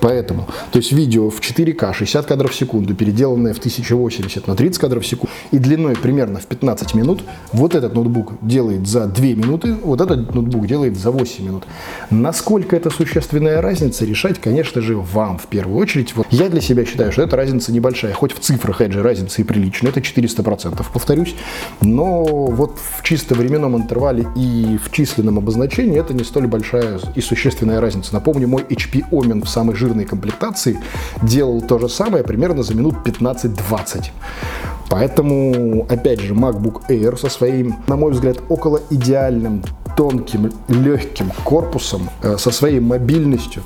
Поэтому, 0.00 0.48
то 0.70 0.78
есть 0.78 0.92
видео 0.92 1.30
в 1.30 1.40
4К 1.40 1.94
60 1.94 2.26
кадров 2.26 2.52
в 2.52 2.54
секунду, 2.54 2.94
переделанное 2.94 3.54
в 3.54 3.58
1080 3.58 4.46
на 4.46 4.54
30 4.54 4.80
кадров 4.80 5.02
в 5.02 5.06
секунду 5.06 5.32
и 5.50 5.58
длиной 5.58 5.96
примерно 5.96 6.38
в 6.38 6.46
15 6.46 6.94
минут, 6.94 7.22
вот 7.52 7.74
этот 7.74 7.94
ноутбук 7.94 8.34
делает 8.42 8.86
за 8.86 9.06
2 9.06 9.24
минуты, 9.24 9.74
вот 9.82 10.00
этот 10.00 10.34
ноутбук 10.34 10.66
делает 10.66 10.98
за 10.98 11.10
8 11.10 11.44
минут. 11.44 11.64
Насколько 12.10 12.76
это 12.76 12.90
существенная 12.90 13.62
разница, 13.62 14.04
решать, 14.04 14.40
конечно 14.40 14.80
же, 14.80 14.96
вам 14.96 15.38
в 15.38 15.46
первую 15.46 15.78
очередь. 15.78 16.14
Вот 16.14 16.26
я 16.30 16.48
для 16.48 16.60
себя 16.60 16.84
считаю, 16.84 17.12
что 17.12 17.22
эта 17.22 17.36
разница 17.36 17.72
небольшая, 17.72 18.12
хоть 18.12 18.32
в 18.32 18.40
цифрах 18.40 18.81
опять 18.82 18.92
же, 18.92 19.02
разница 19.02 19.40
и 19.42 19.44
приличная, 19.44 19.92
это 19.92 20.00
400%, 20.00 20.84
повторюсь. 20.92 21.36
Но 21.80 22.24
вот 22.24 22.78
в 22.78 23.02
чисто 23.04 23.36
временном 23.36 23.76
интервале 23.76 24.26
и 24.34 24.76
в 24.82 24.90
численном 24.90 25.38
обозначении 25.38 26.00
это 26.00 26.14
не 26.14 26.24
столь 26.24 26.48
большая 26.48 26.98
и 27.14 27.20
существенная 27.20 27.80
разница. 27.80 28.12
Напомню, 28.12 28.48
мой 28.48 28.62
HP 28.62 29.04
Omen 29.12 29.44
в 29.44 29.48
самой 29.48 29.76
жирной 29.76 30.04
комплектации 30.04 30.78
делал 31.22 31.60
то 31.60 31.78
же 31.78 31.88
самое 31.88 32.24
примерно 32.24 32.64
за 32.64 32.74
минут 32.74 32.96
15-20. 33.04 34.06
Поэтому, 34.88 35.86
опять 35.88 36.20
же, 36.20 36.34
MacBook 36.34 36.88
Air 36.88 37.16
со 37.16 37.28
своим, 37.28 37.76
на 37.86 37.96
мой 37.96 38.12
взгляд, 38.12 38.38
около 38.48 38.80
идеальным, 38.90 39.62
тонким, 39.96 40.52
легким 40.68 41.30
корпусом, 41.44 42.10
э, 42.22 42.36
со 42.36 42.50
своей 42.50 42.80
мобильностью, 42.80 43.62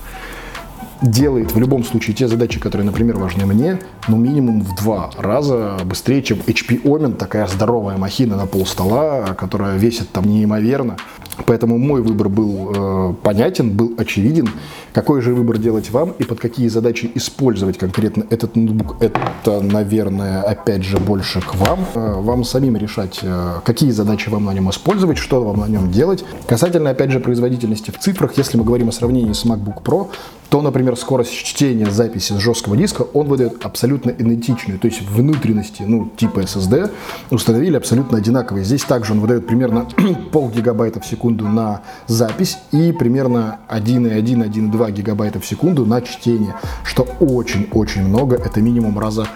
делает 1.03 1.53
в 1.53 1.59
любом 1.59 1.85
случае 1.85 2.15
те 2.15 2.29
задачи, 2.29 2.61
которые, 2.61 2.87
например, 2.87 3.17
важны 3.17 3.47
мне, 3.47 3.79
ну, 4.09 4.17
минимум 4.17 4.63
в 4.63 4.75
два 4.77 5.11
раза 5.17 5.79
быстрее, 5.85 6.23
чем 6.23 6.39
HP 6.39 6.83
Omen, 6.83 7.17
такая 7.17 7.47
здоровая 7.47 7.97
махина 7.97 8.37
на 8.37 8.47
пол 8.47 8.67
стола, 8.67 9.35
которая 9.39 9.77
весит 9.77 10.11
там 10.11 10.27
неимоверно. 10.27 10.97
Поэтому 11.45 11.77
мой 11.77 12.01
выбор 12.01 12.29
был 12.29 12.73
э, 12.75 13.15
понятен, 13.23 13.77
был 13.77 13.93
очевиден. 13.99 14.49
Какой 14.95 15.21
же 15.21 15.35
выбор 15.35 15.59
делать 15.59 15.91
вам 15.91 16.15
и 16.19 16.25
под 16.25 16.41
какие 16.41 16.69
задачи 16.69 17.11
использовать 17.15 17.77
конкретно 17.77 18.25
этот 18.31 18.57
ноутбук, 18.57 18.97
это, 19.01 19.61
наверное, 19.61 20.43
опять 20.43 20.83
же 20.83 20.97
больше 20.97 21.43
к 21.43 21.55
вам. 21.55 21.81
Э, 21.95 22.15
вам 22.21 22.45
самим 22.45 22.77
решать, 22.77 23.21
э, 23.23 23.61
какие 23.65 23.91
задачи 23.91 24.31
вам 24.31 24.47
на 24.47 24.55
нем 24.55 24.71
использовать, 24.71 25.19
что 25.19 25.45
вам 25.45 25.61
на 25.61 25.67
нем 25.67 25.91
делать. 25.91 26.25
Касательно, 26.47 26.91
опять 26.91 27.11
же, 27.11 27.21
производительности 27.21 27.91
в 27.91 27.99
цифрах, 27.99 28.39
если 28.39 28.57
мы 28.57 28.65
говорим 28.65 28.89
о 28.89 28.93
сравнении 28.93 29.33
с 29.33 29.45
MacBook 29.45 29.83
Pro, 29.83 30.09
то, 30.49 30.63
например, 30.63 30.97
скорость 30.97 31.33
чтения 31.33 31.91
записи 31.91 32.33
с 32.33 32.39
жесткого 32.39 32.77
диска 32.77 33.03
он 33.03 33.27
выдает 33.29 33.65
абсолютно 33.65 34.11
идентичную. 34.11 34.79
То 34.79 34.87
есть 34.87 35.03
внутренности, 35.03 35.83
ну, 35.83 36.11
типа 36.17 36.41
SSD, 36.41 36.91
установили 37.31 37.77
абсолютно 37.77 38.19
одинаковые. 38.19 38.65
Здесь 38.65 38.85
также 38.85 39.13
он 39.13 39.21
выдает 39.21 39.47
примерно 39.47 39.89
пол 40.33 40.51
гигабайта 40.51 41.01
в 41.01 41.07
секунду 41.07 41.47
на 41.47 41.83
запись 42.07 42.59
и 42.73 42.93
примерно 42.93 43.59
1,1-1,2 43.69 44.91
гигабайта 44.93 45.41
в 45.41 45.47
секунду 45.47 45.85
на 45.85 46.01
чтение, 46.01 46.55
что 46.85 47.03
очень-очень 47.21 48.05
много. 48.05 48.37
Это 48.37 48.61
минимум 48.61 48.99
раза 48.99 49.27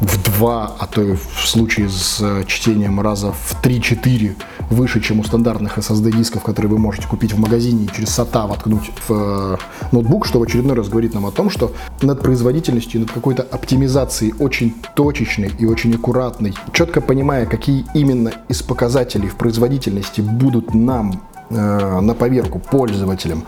в 0.00 0.22
два, 0.22 0.72
а 0.78 0.86
то 0.86 1.02
и 1.02 1.14
в 1.14 1.46
случае 1.46 1.88
с 1.88 2.18
э, 2.20 2.44
чтением 2.46 3.00
раза 3.00 3.32
в 3.32 3.56
3-4 3.62 4.36
выше, 4.70 5.00
чем 5.00 5.20
у 5.20 5.24
стандартных 5.24 5.78
SSD-дисков, 5.78 6.42
которые 6.42 6.70
вы 6.70 6.78
можете 6.78 7.08
купить 7.08 7.32
в 7.32 7.38
магазине 7.38 7.84
и 7.84 7.88
через 7.88 8.16
SATA 8.16 8.46
воткнуть 8.46 8.90
в 9.08 9.12
э, 9.12 9.56
ноутбук, 9.92 10.26
что 10.26 10.38
в 10.38 10.42
очередной 10.42 10.76
раз 10.76 10.88
говорит 10.88 11.14
нам 11.14 11.26
о 11.26 11.32
том, 11.32 11.50
что 11.50 11.72
над 12.02 12.22
производительностью, 12.22 13.00
над 13.00 13.10
какой-то 13.10 13.42
оптимизацией 13.42 14.34
очень 14.38 14.74
точечной 14.94 15.50
и 15.58 15.66
очень 15.66 15.94
аккуратной, 15.94 16.54
четко 16.72 17.00
понимая, 17.00 17.46
какие 17.46 17.84
именно 17.94 18.32
из 18.48 18.62
показателей 18.62 19.28
в 19.28 19.36
производительности 19.36 20.20
будут 20.20 20.74
нам 20.74 21.22
э, 21.50 22.00
на 22.00 22.14
поверку 22.14 22.60
пользователям 22.60 23.44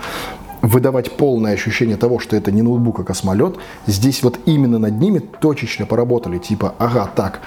выдавать 0.62 1.12
полное 1.16 1.54
ощущение 1.54 1.96
того, 1.96 2.18
что 2.18 2.36
это 2.36 2.52
не 2.52 2.62
ноутбук, 2.62 3.00
а 3.00 3.04
космолет, 3.04 3.56
здесь 3.86 4.22
вот 4.22 4.38
именно 4.46 4.78
над 4.78 5.00
ними 5.00 5.18
точечно 5.18 5.86
поработали, 5.86 6.38
типа, 6.38 6.74
ага, 6.78 7.10
так, 7.14 7.40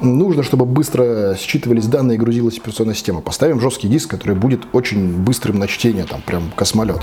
нужно, 0.00 0.42
чтобы 0.42 0.64
быстро 0.64 1.34
считывались 1.36 1.86
данные 1.86 2.16
и 2.16 2.18
грузилась 2.18 2.58
операционная 2.58 2.94
система. 2.94 3.20
Поставим 3.20 3.60
жесткий 3.60 3.88
диск, 3.88 4.10
который 4.10 4.36
будет 4.36 4.62
очень 4.72 5.16
быстрым 5.16 5.58
на 5.58 5.66
чтение, 5.66 6.04
там, 6.04 6.20
прям 6.22 6.50
космолет. 6.54 7.00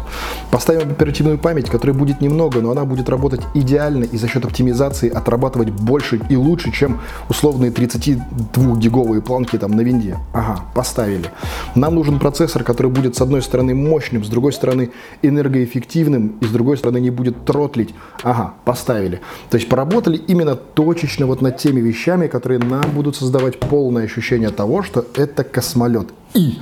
Поставим 0.52 0.92
оперативную 0.92 1.38
память, 1.38 1.70
которая 1.70 1.98
будет 1.98 2.22
немного, 2.22 2.62
но 2.62 2.72
она 2.72 2.86
будет 2.86 3.10
работать 3.10 3.42
идеально 3.54 4.04
и 4.04 4.18
за 4.18 4.28
счет 4.28 4.46
оптимизации 4.46 5.10
отрабатывать 5.10 5.70
больше 5.70 6.20
и 6.30 6.36
лучше, 6.36 6.72
чем 6.72 7.00
условные 7.30 7.72
32-гиговые 7.72 9.22
планки 9.22 9.58
там 9.58 9.72
на 9.72 9.82
винде. 9.82 10.18
Ага, 10.34 10.62
поставили. 10.74 11.30
Нам 11.76 11.96
нужен 11.96 12.20
процессор, 12.20 12.64
который 12.64 12.92
будет 12.92 13.16
с 13.16 13.22
одной 13.22 13.42
стороны 13.42 13.76
мощным, 13.76 14.24
с 14.24 14.28
другой 14.28 14.54
стороны 14.54 14.92
энергетичным, 15.22 15.53
энергоэффективным 15.54 16.38
и 16.42 16.46
с 16.46 16.50
другой 16.50 16.78
стороны 16.78 17.00
не 17.00 17.12
будет 17.12 17.46
тротлить. 17.46 17.94
Ага, 18.24 18.54
поставили. 18.66 19.22
То 19.50 19.58
есть 19.58 19.70
поработали 19.70 20.18
именно 20.18 20.56
точечно 20.56 21.26
вот 21.26 21.42
над 21.42 21.58
теми 21.58 21.82
вещами, 21.82 22.28
которые 22.28 22.60
нам 22.60 22.92
будут 22.92 23.16
создавать 23.16 23.60
полное 23.60 24.06
ощущение 24.06 24.50
того, 24.50 24.84
что 24.84 25.06
это 25.16 25.44
космолет. 25.44 26.10
И 26.34 26.60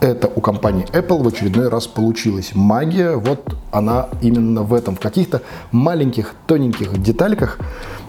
это 0.00 0.30
у 0.34 0.40
компании 0.40 0.86
Apple 0.92 1.22
в 1.22 1.28
очередной 1.28 1.68
раз 1.68 1.86
получилось. 1.86 2.50
Магия, 2.54 3.16
вот 3.16 3.56
она 3.72 4.08
именно 4.22 4.62
в 4.62 4.74
этом, 4.74 4.96
в 4.96 5.00
каких-то 5.00 5.40
маленьких, 5.72 6.34
тоненьких 6.46 6.98
детальках, 7.02 7.58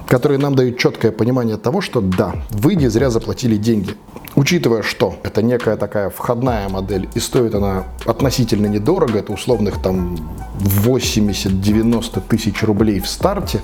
которые 0.08 0.38
нам 0.40 0.56
дают 0.56 0.78
четкое 0.78 1.12
понимание 1.12 1.58
того, 1.58 1.82
что 1.82 2.02
да, 2.02 2.34
вы 2.52 2.76
не 2.76 2.90
зря 2.90 3.10
заплатили 3.10 3.56
деньги. 3.56 3.96
Учитывая, 4.36 4.82
что 4.82 5.16
это 5.24 5.42
некая 5.42 5.78
такая 5.78 6.10
входная 6.10 6.68
модель 6.68 7.08
и 7.16 7.20
стоит 7.20 7.56
она 7.56 7.86
относительно 8.06 8.66
недорого, 8.66 9.20
это 9.20 9.32
условных 9.32 9.82
там 9.82 10.18
80-90 10.60 12.22
тысяч 12.28 12.62
рублей 12.62 13.00
в 13.00 13.08
старте, 13.08 13.62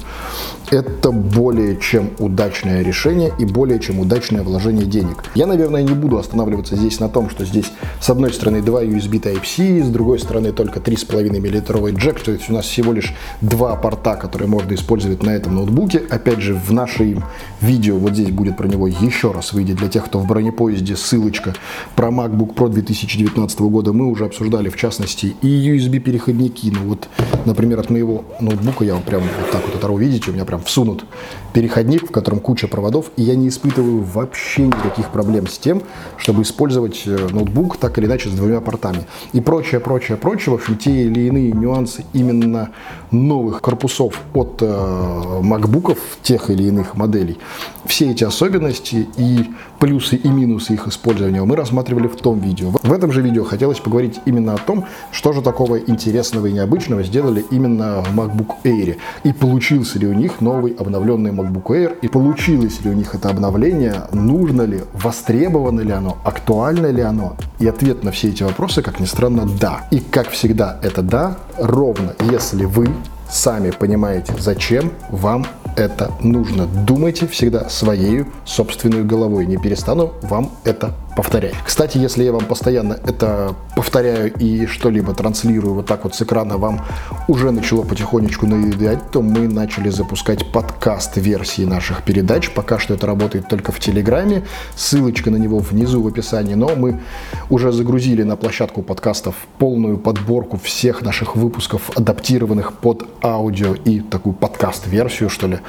это 0.69 1.11
более 1.11 1.77
чем 1.77 2.11
удачное 2.19 2.83
решение 2.83 3.33
и 3.37 3.43
более 3.43 3.79
чем 3.79 3.99
удачное 3.99 4.43
вложение 4.43 4.85
денег. 4.85 5.25
Я, 5.35 5.45
наверное, 5.45 5.83
не 5.83 5.93
буду 5.93 6.17
останавливаться 6.17 6.77
здесь 6.77 7.01
на 7.01 7.09
том, 7.09 7.29
что 7.29 7.43
здесь 7.43 7.69
с 7.99 8.09
одной 8.09 8.31
стороны 8.31 8.61
два 8.61 8.81
USB 8.81 9.21
Type-C, 9.21 9.83
с 9.83 9.89
другой 9.89 10.19
стороны 10.19 10.53
только 10.53 10.79
3,5 10.79 11.29
мм 11.29 11.97
джек, 11.97 12.21
то 12.21 12.31
есть 12.31 12.49
у 12.49 12.53
нас 12.53 12.65
всего 12.65 12.93
лишь 12.93 13.13
два 13.41 13.75
порта, 13.75 14.15
которые 14.15 14.47
можно 14.47 14.73
использовать 14.73 15.21
на 15.21 15.31
этом 15.31 15.55
ноутбуке. 15.55 16.01
Опять 16.09 16.39
же, 16.39 16.53
в 16.53 16.71
нашем 16.71 17.25
видео 17.59 17.97
вот 17.97 18.13
здесь 18.13 18.29
будет 18.29 18.55
про 18.55 18.67
него 18.67 18.87
еще 18.87 19.33
раз 19.33 19.51
выйдет 19.51 19.75
для 19.75 19.89
тех, 19.89 20.05
кто 20.05 20.19
в 20.19 20.27
бронепоезде 20.27 20.60
поезде 20.61 20.95
ссылочка 20.95 21.55
про 21.95 22.09
MacBook 22.09 22.53
Pro 22.53 22.69
2019 22.69 23.61
года 23.61 23.93
мы 23.93 24.05
уже 24.05 24.25
обсуждали, 24.25 24.69
в 24.69 24.77
частности, 24.77 25.35
и 25.41 25.47
USB-переходники. 25.47 26.71
Ну 26.71 26.89
вот, 26.89 27.07
например, 27.45 27.79
от 27.79 27.89
моего 27.89 28.25
ноутбука, 28.39 28.85
я 28.85 28.93
вам 28.93 29.01
прям 29.01 29.21
вот 29.21 29.49
так 29.49 29.65
вот 29.65 29.75
оторву, 29.75 29.97
видите, 29.97 30.29
у 30.29 30.35
меня 30.35 30.45
прям 30.45 30.61
всунут 30.61 31.05
переходник, 31.51 32.09
в 32.09 32.11
котором 32.11 32.39
куча 32.39 32.67
проводов, 32.67 33.11
и 33.17 33.23
я 33.23 33.35
не 33.35 33.47
испытываю 33.47 34.03
вообще 34.03 34.67
никаких 34.67 35.09
проблем 35.09 35.47
с 35.47 35.57
тем, 35.57 35.81
чтобы 36.17 36.43
использовать 36.43 37.01
э, 37.07 37.27
ноутбук 37.31 37.77
так 37.77 37.97
или 37.97 38.05
иначе 38.05 38.29
с 38.29 38.33
двумя 38.33 38.61
портами. 38.61 39.07
И 39.33 39.41
прочее, 39.41 39.79
прочее, 39.79 40.15
прочее. 40.15 40.51
В 40.51 40.59
общем, 40.59 40.77
те 40.77 40.91
или 40.91 41.21
иные 41.21 41.51
нюансы 41.53 42.05
именно 42.13 42.69
новых 43.09 43.61
корпусов 43.61 44.21
от 44.35 44.61
э, 44.61 44.65
MacBook'ов 44.65 45.97
тех 46.21 46.51
или 46.51 46.63
иных 46.65 46.95
моделей. 46.95 47.39
Все 47.85 48.11
эти 48.11 48.23
особенности 48.23 49.07
и 49.17 49.45
плюсы 49.79 50.15
и 50.15 50.27
минусы 50.29 50.50
их 50.73 50.87
использования 50.87 51.43
мы 51.43 51.55
рассматривали 51.55 52.07
в 52.07 52.15
том 52.15 52.39
видео. 52.39 52.71
В 52.81 52.93
этом 52.93 53.11
же 53.11 53.21
видео 53.21 53.43
хотелось 53.43 53.79
поговорить 53.79 54.19
именно 54.25 54.53
о 54.53 54.57
том, 54.57 54.85
что 55.11 55.33
же 55.33 55.41
такого 55.41 55.77
интересного 55.79 56.47
и 56.47 56.53
необычного 56.53 57.03
сделали 57.03 57.45
именно 57.51 58.01
в 58.01 58.17
MacBook 58.17 58.55
Air. 58.63 58.97
И 59.23 59.33
получился 59.33 59.99
ли 59.99 60.07
у 60.07 60.13
них 60.13 60.41
новый 60.41 60.73
обновленный 60.73 61.31
MacBook 61.31 61.65
Air, 61.67 61.97
и 62.01 62.07
получилось 62.07 62.81
ли 62.81 62.89
у 62.89 62.93
них 62.93 63.13
это 63.15 63.29
обновление, 63.29 64.07
нужно 64.13 64.63
ли, 64.63 64.81
востребовано 64.93 65.81
ли 65.81 65.91
оно, 65.91 66.17
актуально 66.23 66.87
ли 66.87 67.01
оно. 67.01 67.35
И 67.59 67.67
ответ 67.67 68.03
на 68.03 68.11
все 68.11 68.29
эти 68.29 68.43
вопросы, 68.43 68.81
как 68.81 68.99
ни 68.99 69.05
странно, 69.05 69.47
да. 69.59 69.87
И 69.91 69.99
как 69.99 70.29
всегда, 70.29 70.79
это 70.81 71.01
да, 71.01 71.37
ровно 71.57 72.15
если 72.29 72.65
вы 72.65 72.87
сами 73.29 73.71
понимаете, 73.71 74.33
зачем 74.37 74.91
вам 75.09 75.45
это 75.75 76.11
нужно. 76.21 76.67
Думайте 76.67 77.27
всегда 77.27 77.69
своей 77.69 78.25
собственной 78.45 79.03
головой. 79.03 79.45
Не 79.45 79.57
перестану 79.57 80.13
вам 80.21 80.51
это 80.63 80.93
повторять. 81.15 81.55
Кстати, 81.65 81.97
если 81.97 82.23
я 82.23 82.31
вам 82.31 82.45
постоянно 82.45 82.93
это 82.93 83.55
повторяю 83.75 84.33
и 84.33 84.65
что-либо 84.65 85.13
транслирую 85.13 85.75
вот 85.75 85.85
так 85.85 86.03
вот 86.03 86.15
с 86.15 86.21
экрана, 86.21 86.57
вам 86.57 86.85
уже 87.27 87.51
начало 87.51 87.83
потихонечку 87.83 88.47
надоедать, 88.47 89.11
то 89.11 89.21
мы 89.21 89.47
начали 89.47 89.89
запускать 89.89 90.51
подкаст-версии 90.51 91.63
наших 91.63 92.03
передач. 92.03 92.51
Пока 92.51 92.79
что 92.79 92.93
это 92.93 93.07
работает 93.07 93.47
только 93.47 93.71
в 93.71 93.79
Телеграме. 93.79 94.43
Ссылочка 94.75 95.31
на 95.31 95.37
него 95.37 95.59
внизу 95.59 96.01
в 96.01 96.07
описании. 96.07 96.55
Но 96.55 96.75
мы 96.75 96.99
уже 97.49 97.71
загрузили 97.71 98.23
на 98.23 98.35
площадку 98.35 98.81
подкастов 98.81 99.35
полную 99.57 99.97
подборку 99.97 100.59
всех 100.63 101.01
наших 101.01 101.35
выпусков, 101.35 101.89
адаптированных 101.95 102.73
под 102.73 103.07
аудио 103.23 103.73
и 103.73 103.99
такую 103.99 104.33
подкаст-версию, 104.33 105.29
что 105.29 105.47
ли 105.47 105.59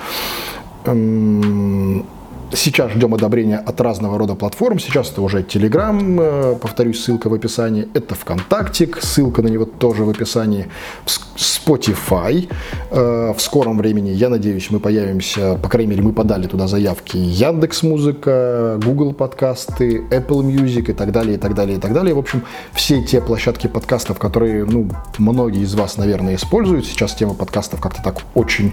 эм, 0.85 2.07
Сейчас 2.55 2.93
ждем 2.93 3.15
одобрения 3.15 3.57
от 3.57 3.81
разного 3.81 4.19
рода 4.19 4.35
платформ. 4.35 4.79
Сейчас 4.79 5.11
это 5.11 5.23
уже 5.23 5.41
Telegram, 5.41 6.21
э, 6.21 6.57
повторюсь, 6.61 7.03
ссылка 7.03 7.31
в 7.31 7.35
описании. 7.35 7.89
Это 7.95 8.15
ВКонтакте, 8.15 8.91
ссылка 9.01 9.41
на 9.41 9.49
него 9.49 9.65
тоже 9.65 10.05
в 10.05 10.11
описании. 10.11 10.69
Spotify. 11.07 12.51
Э, 12.91 13.33
в 13.35 13.41
скором 13.41 13.79
времени, 13.79 14.11
я 14.11 14.29
надеюсь, 14.29 14.71
мы 14.71 14.81
появимся, 14.81 15.59
по 15.62 15.69
крайней 15.71 15.91
мере, 15.91 16.03
мы 16.03 16.12
подали 16.12 16.47
туда 16.47 16.67
заявки 16.67 17.17
Яндекс 17.17 17.83
Музыка, 17.83 18.79
Google 18.85 19.15
подкасты, 19.15 20.03
Apple 20.11 20.43
Music 20.43 20.91
и 20.91 20.93
так 20.93 21.11
далее, 21.11 21.37
и 21.37 21.39
так 21.39 21.55
далее, 21.55 21.79
и 21.79 21.81
так 21.81 21.95
далее. 21.95 22.15
В 22.15 22.19
общем, 22.19 22.43
все 22.73 23.03
те 23.03 23.23
площадки 23.23 23.67
подкастов, 23.67 24.19
которые, 24.19 24.67
ну, 24.67 24.89
многие 25.19 25.62
из 25.62 25.75
вас, 25.75 25.97
наверное, 25.97 26.35
используют. 26.35 26.85
Сейчас 26.85 27.15
тема 27.15 27.33
подкастов 27.33 27.81
как-то 27.81 28.03
так 28.03 28.19
очень 28.35 28.73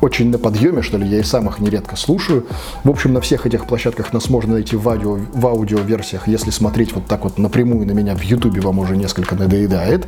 очень 0.00 0.30
на 0.30 0.38
подъеме, 0.38 0.82
что 0.82 0.98
ли, 0.98 1.06
я 1.06 1.18
и 1.18 1.22
сам 1.22 1.48
их 1.48 1.58
нередко 1.58 1.96
слушаю. 1.96 2.46
В 2.84 2.90
общем, 2.90 3.12
на 3.12 3.20
всех 3.20 3.46
этих 3.46 3.66
площадках 3.66 4.12
нас 4.12 4.28
можно 4.30 4.54
найти 4.54 4.76
в, 4.76 4.88
аудио, 4.88 5.18
в 5.32 5.46
аудиоверсиях, 5.46 6.28
если 6.28 6.50
смотреть 6.50 6.92
вот 6.92 7.06
так 7.06 7.24
вот 7.24 7.38
напрямую 7.38 7.86
на 7.86 7.92
меня 7.92 8.14
в 8.14 8.22
Ютубе 8.22 8.60
вам 8.60 8.78
уже 8.78 8.96
несколько 8.96 9.34
надоедает. 9.34 10.06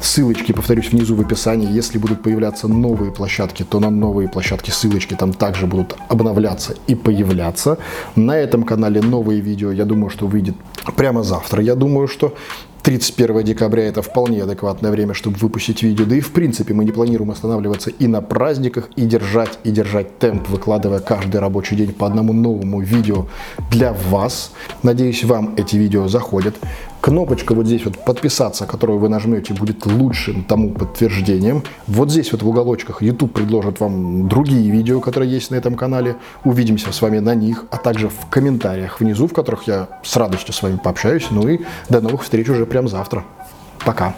Ссылочки, 0.00 0.52
повторюсь, 0.52 0.90
внизу 0.90 1.14
в 1.14 1.20
описании. 1.20 1.70
Если 1.70 1.98
будут 1.98 2.22
появляться 2.22 2.68
новые 2.68 3.12
площадки, 3.12 3.62
то 3.62 3.80
на 3.80 3.90
новые 3.90 4.28
площадки 4.28 4.70
ссылочки 4.70 5.14
там 5.14 5.32
также 5.32 5.66
будут 5.66 5.96
обновляться 6.08 6.74
и 6.86 6.94
появляться. 6.94 7.78
На 8.16 8.36
этом 8.36 8.64
канале 8.64 9.00
новые 9.00 9.40
видео, 9.40 9.72
я 9.72 9.84
думаю, 9.84 10.10
что 10.10 10.26
выйдет 10.26 10.54
прямо 10.96 11.22
завтра. 11.22 11.62
Я 11.62 11.74
думаю, 11.74 12.08
что 12.08 12.34
31 12.82 13.44
декабря 13.44 13.84
это 13.84 14.02
вполне 14.02 14.42
адекватное 14.42 14.90
время, 14.90 15.14
чтобы 15.14 15.36
выпустить 15.38 15.82
видео. 15.82 16.04
Да 16.04 16.16
и 16.16 16.20
в 16.20 16.32
принципе 16.32 16.74
мы 16.74 16.84
не 16.84 16.90
планируем 16.90 17.30
останавливаться 17.30 17.90
и 17.90 18.08
на 18.08 18.20
праздниках, 18.20 18.88
и 18.96 19.02
держать, 19.02 19.58
и 19.62 19.70
держать 19.70 20.18
темп, 20.18 20.48
выкладывая 20.48 20.98
каждый 20.98 21.40
рабочий 21.40 21.76
день 21.76 21.92
по 21.92 22.06
одному 22.06 22.32
новому 22.32 22.80
видео 22.80 23.26
для 23.70 23.92
вас. 23.92 24.52
Надеюсь, 24.82 25.22
вам 25.22 25.54
эти 25.56 25.76
видео 25.76 26.08
заходят. 26.08 26.56
Кнопочка 27.02 27.52
вот 27.52 27.66
здесь 27.66 27.84
вот 27.84 27.98
подписаться, 28.04 28.64
которую 28.64 29.00
вы 29.00 29.08
нажмете, 29.08 29.54
будет 29.54 29.84
лучшим 29.86 30.44
тому 30.44 30.70
подтверждением. 30.70 31.64
Вот 31.88 32.12
здесь 32.12 32.30
вот 32.30 32.42
в 32.42 32.48
уголочках 32.48 33.02
YouTube 33.02 33.32
предложит 33.32 33.80
вам 33.80 34.28
другие 34.28 34.70
видео, 34.70 35.00
которые 35.00 35.28
есть 35.28 35.50
на 35.50 35.56
этом 35.56 35.74
канале. 35.74 36.14
Увидимся 36.44 36.92
с 36.92 37.02
вами 37.02 37.18
на 37.18 37.34
них, 37.34 37.64
а 37.72 37.78
также 37.78 38.08
в 38.08 38.26
комментариях 38.30 39.00
внизу, 39.00 39.26
в 39.26 39.32
которых 39.32 39.66
я 39.66 39.88
с 40.04 40.16
радостью 40.16 40.54
с 40.54 40.62
вами 40.62 40.78
пообщаюсь. 40.82 41.26
Ну 41.32 41.48
и 41.48 41.62
до 41.88 42.00
новых 42.00 42.22
встреч 42.22 42.48
уже 42.48 42.66
прям 42.66 42.86
завтра. 42.86 43.24
Пока. 43.84 44.14